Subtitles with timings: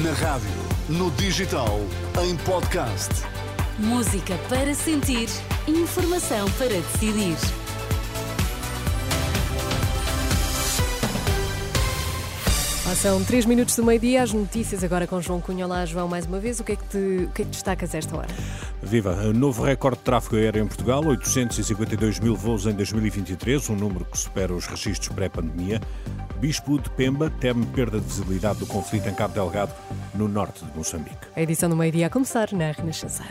[0.00, 0.48] Na rádio,
[0.88, 1.78] no digital,
[2.24, 3.10] em podcast.
[3.78, 5.28] Música para sentir,
[5.68, 7.36] informação para decidir.
[13.02, 15.66] São 3 minutos do meio-dia, as notícias agora com João Cunha.
[15.66, 16.60] Olá, João, mais uma vez.
[16.60, 18.28] O que é que, te, o que, é que destacas esta hora?
[18.80, 19.14] Viva!
[19.32, 24.16] Novo recorde de tráfego aéreo em Portugal, 852 mil voos em 2023, um número que
[24.16, 25.80] supera os registros pré-pandemia.
[26.42, 29.72] Bispo de Pemba teme perda de visibilidade do conflito em Cabo Delgado,
[30.12, 31.28] no norte de Moçambique.
[31.36, 33.22] A edição do meio-dia a começar na Renascença.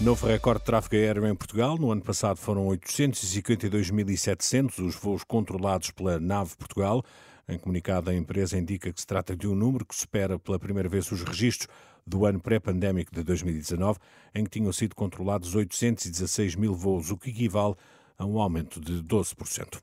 [0.00, 1.78] Novo recorde de tráfego aéreo em Portugal.
[1.78, 7.04] No ano passado foram 852.700 os voos controlados pela Nave Portugal.
[7.48, 10.88] Em comunicado, a empresa indica que se trata de um número que supera pela primeira
[10.88, 11.68] vez os registros
[12.04, 14.00] do ano pré-pandémico de 2019,
[14.34, 19.02] em que tinham sido controlados 816 mil voos, o que equivale a um aumento de
[19.02, 19.80] 12%.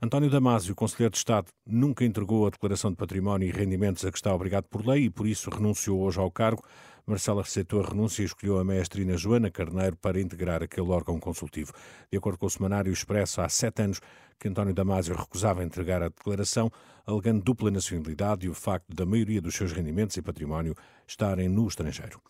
[0.00, 4.18] António Damasio, Conselheiro de Estado, nunca entregou a declaração de património e rendimentos a que
[4.18, 6.62] está obrigado por lei e, por isso, renunciou hoje ao cargo.
[7.04, 11.72] Marcela receitou a renúncia e escolheu a maestrina Joana Carneiro para integrar aquele órgão consultivo.
[12.12, 14.00] De acordo com o Semanário Expresso, há sete anos
[14.38, 16.70] que António Damasio recusava entregar a declaração,
[17.06, 21.66] alegando dupla nacionalidade e o facto da maioria dos seus rendimentos e património estarem no
[21.66, 22.20] estrangeiro.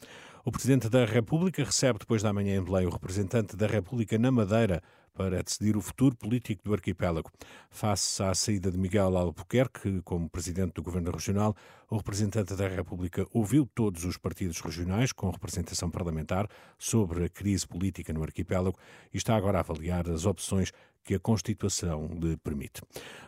[0.44, 4.30] O Presidente da República recebe depois da manhã em Belém o representante da República na
[4.30, 7.28] Madeira para decidir o futuro político do arquipélago.
[7.70, 11.56] Face à saída de Miguel Albuquerque como Presidente do Governo Regional,
[11.90, 17.66] o representante da República ouviu todos os partidos regionais com representação parlamentar sobre a crise
[17.66, 18.78] política no arquipélago
[19.12, 20.72] e está agora a avaliar as opções
[21.08, 22.82] que a Constituição lhe permite.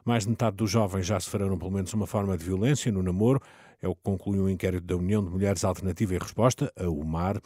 [0.04, 3.40] Mais de metade dos jovens já sofreram pelo menos uma forma de violência no namoro,
[3.80, 7.40] é o que conclui um inquérito da União de Mulheres Alternativa e Resposta, a UMAR.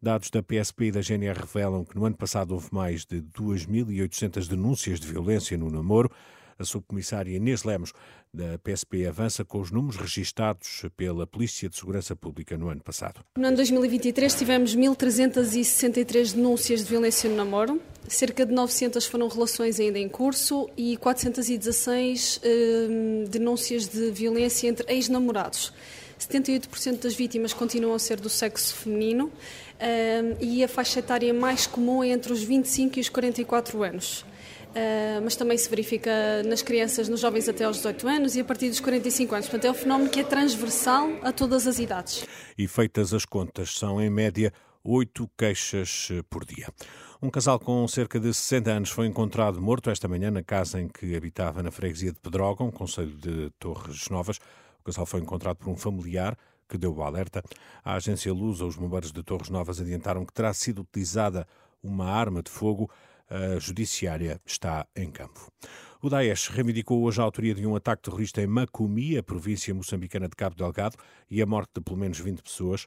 [0.00, 4.46] Dados da PSP e da GNR revelam que no ano passado houve mais de 2.800
[4.46, 6.10] denúncias de violência no namoro.
[6.58, 7.92] A subcomissária Inês Lemos,
[8.34, 13.24] da PSP, avança com os números registados pela Polícia de Segurança Pública no ano passado.
[13.38, 19.78] No ano 2023 tivemos 1.363 denúncias de violência no namoro, cerca de 900 foram relações
[19.78, 22.48] ainda em curso e 416 eh,
[23.28, 25.72] denúncias de violência entre ex-namorados.
[26.18, 29.30] 78% das vítimas continuam a ser do sexo feminino
[29.78, 34.24] eh, e a faixa etária mais comum é entre os 25 e os 44 anos.
[34.68, 38.44] Uh, mas também se verifica nas crianças, nos jovens até aos 18 anos e a
[38.44, 39.48] partir dos 45 anos.
[39.48, 42.24] Portanto, é um fenómeno que é transversal a todas as idades.
[42.56, 44.52] E feitas as contas, são em média
[44.88, 46.68] oito queixas eh, por dia.
[47.20, 50.88] Um casal com cerca de 60 anos foi encontrado morto esta manhã na casa em
[50.88, 54.38] que habitava na freguesia de Pedrógão, conselho de Torres Novas.
[54.80, 57.42] O casal foi encontrado por um familiar que deu o alerta.
[57.84, 61.46] A agência Lusa, os bombeiros de Torres Novas adiantaram que terá sido utilizada
[61.82, 62.90] uma arma de fogo
[63.30, 65.52] a judiciária está em campo.
[66.00, 70.28] O Daesh reivindicou hoje a autoria de um ataque terrorista em Macumi, a província moçambicana
[70.28, 70.96] de Cabo Delgado,
[71.28, 72.86] e a morte de pelo menos 20 pessoas.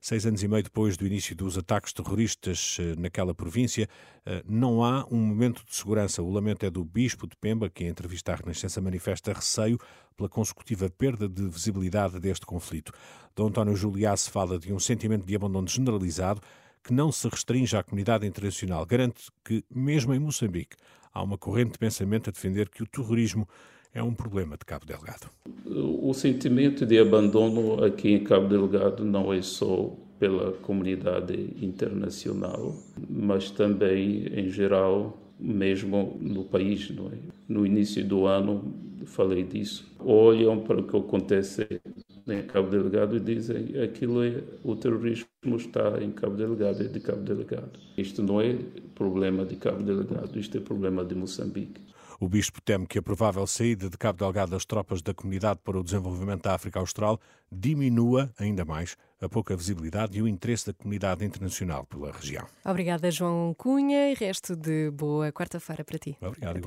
[0.00, 3.88] Seis anos e meio depois do início dos ataques terroristas eh, naquela província,
[4.24, 6.22] eh, não há um momento de segurança.
[6.22, 9.76] O lamento é do Bispo de Pemba, que em entrevista à Renascença manifesta receio
[10.16, 12.92] pela consecutiva perda de visibilidade deste conflito.
[13.34, 13.42] D.
[13.42, 16.40] António Juliás fala de um sentimento de abandono generalizado
[16.82, 18.84] que não se restringe à comunidade internacional.
[18.84, 20.76] Garante que, mesmo em Moçambique,
[21.12, 23.48] há uma corrente de pensamento a defender que o terrorismo
[23.94, 25.30] é um problema de Cabo Delgado.
[25.66, 32.76] O sentimento de abandono aqui em Cabo Delgado não é só pela comunidade internacional,
[33.10, 36.90] mas também, em geral, mesmo no país.
[36.90, 37.18] É?
[37.48, 38.72] No início do ano,
[39.04, 39.92] falei disso.
[39.98, 41.80] Olham para o que acontece
[42.28, 47.00] em Cabo Delgado e dizem aquilo é o terrorismo está em Cabo Delgado, é de
[47.00, 47.78] Cabo Delgado.
[47.96, 48.56] Isto não é
[48.94, 51.80] problema de Cabo Delgado, isto é problema de Moçambique.
[52.20, 55.76] O bispo teme que a provável saída de Cabo Delgado das tropas da Comunidade para
[55.76, 60.72] o Desenvolvimento da África Austral diminua ainda mais a pouca visibilidade e o interesse da
[60.72, 62.46] comunidade internacional pela região.
[62.64, 66.16] Obrigada, João Cunha, e resto de boa quarta-feira para ti.
[66.20, 66.62] Obrigado.